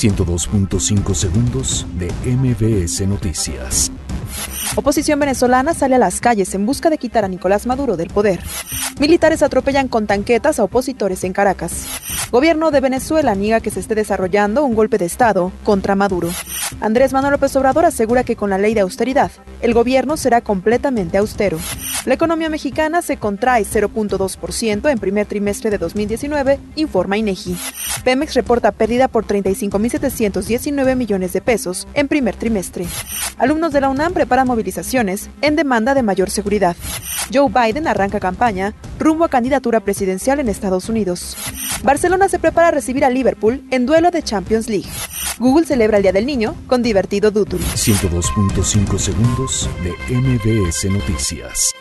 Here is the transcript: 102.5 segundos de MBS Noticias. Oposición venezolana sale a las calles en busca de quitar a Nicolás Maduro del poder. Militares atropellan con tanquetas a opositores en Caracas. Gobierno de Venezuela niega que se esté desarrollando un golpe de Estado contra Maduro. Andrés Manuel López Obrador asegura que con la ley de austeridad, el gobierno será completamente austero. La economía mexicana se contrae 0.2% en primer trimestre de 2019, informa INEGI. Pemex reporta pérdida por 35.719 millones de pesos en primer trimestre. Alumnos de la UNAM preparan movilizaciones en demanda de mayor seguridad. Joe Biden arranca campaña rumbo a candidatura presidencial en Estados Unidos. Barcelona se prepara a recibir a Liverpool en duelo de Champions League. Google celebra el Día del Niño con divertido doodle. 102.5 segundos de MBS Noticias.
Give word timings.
102.5 0.00 1.14
segundos 1.14 1.86
de 1.98 2.10
MBS 2.24 3.06
Noticias. 3.06 3.92
Oposición 4.74 5.20
venezolana 5.20 5.74
sale 5.74 5.96
a 5.96 5.98
las 5.98 6.22
calles 6.22 6.54
en 6.54 6.64
busca 6.64 6.88
de 6.88 6.96
quitar 6.96 7.26
a 7.26 7.28
Nicolás 7.28 7.66
Maduro 7.66 7.98
del 7.98 8.08
poder. 8.08 8.40
Militares 8.98 9.42
atropellan 9.42 9.88
con 9.88 10.06
tanquetas 10.06 10.58
a 10.58 10.64
opositores 10.64 11.22
en 11.24 11.34
Caracas. 11.34 11.84
Gobierno 12.30 12.70
de 12.70 12.80
Venezuela 12.80 13.34
niega 13.34 13.60
que 13.60 13.70
se 13.70 13.80
esté 13.80 13.94
desarrollando 13.94 14.64
un 14.64 14.74
golpe 14.74 14.96
de 14.96 15.04
Estado 15.04 15.52
contra 15.64 15.96
Maduro. 15.96 16.30
Andrés 16.80 17.12
Manuel 17.12 17.32
López 17.32 17.54
Obrador 17.56 17.84
asegura 17.84 18.24
que 18.24 18.36
con 18.36 18.50
la 18.50 18.58
ley 18.58 18.74
de 18.74 18.80
austeridad, 18.80 19.30
el 19.60 19.74
gobierno 19.74 20.16
será 20.16 20.40
completamente 20.40 21.18
austero. 21.18 21.58
La 22.06 22.14
economía 22.14 22.48
mexicana 22.48 23.02
se 23.02 23.18
contrae 23.18 23.64
0.2% 23.64 24.90
en 24.90 24.98
primer 24.98 25.26
trimestre 25.26 25.70
de 25.70 25.78
2019, 25.78 26.58
informa 26.76 27.18
INEGI. 27.18 27.56
Pemex 28.04 28.34
reporta 28.34 28.72
pérdida 28.72 29.08
por 29.08 29.26
35.719 29.26 30.96
millones 30.96 31.32
de 31.32 31.42
pesos 31.42 31.86
en 31.94 32.08
primer 32.08 32.36
trimestre. 32.36 32.86
Alumnos 33.36 33.72
de 33.72 33.82
la 33.82 33.90
UNAM 33.90 34.14
preparan 34.14 34.46
movilizaciones 34.46 35.28
en 35.42 35.56
demanda 35.56 35.94
de 35.94 36.02
mayor 36.02 36.30
seguridad. 36.30 36.76
Joe 37.32 37.50
Biden 37.50 37.86
arranca 37.86 38.20
campaña 38.20 38.74
rumbo 38.98 39.24
a 39.24 39.28
candidatura 39.28 39.80
presidencial 39.80 40.40
en 40.40 40.48
Estados 40.48 40.88
Unidos. 40.88 41.36
Barcelona 41.82 42.28
se 42.28 42.38
prepara 42.38 42.68
a 42.68 42.70
recibir 42.72 43.04
a 43.04 43.10
Liverpool 43.10 43.62
en 43.70 43.86
duelo 43.86 44.10
de 44.10 44.22
Champions 44.22 44.68
League. 44.68 44.88
Google 45.38 45.66
celebra 45.66 45.96
el 45.96 46.02
Día 46.02 46.12
del 46.12 46.26
Niño 46.26 46.54
con 46.66 46.82
divertido 46.82 47.30
doodle. 47.30 47.58
102.5 47.58 48.98
segundos 48.98 49.68
de 49.82 50.14
MBS 50.14 50.84
Noticias. 50.90 51.74